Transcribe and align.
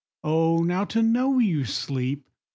Oh, 0.23 0.63
now 0.63 0.83
to 0.85 1.03
know 1.03 1.37
you 1.37 1.63
sleep! 1.63 2.25